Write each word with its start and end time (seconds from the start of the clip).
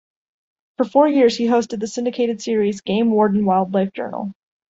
For 0.77 0.83
four 0.85 1.07
years 1.09 1.37
he 1.37 1.45
hosted 1.45 1.79
the 1.79 1.85
syndicated 1.85 2.41
series, 2.41 2.81
"Game 2.81 3.11
Warden 3.11 3.45
Wildlife 3.45 3.93
Journal". 3.93 4.33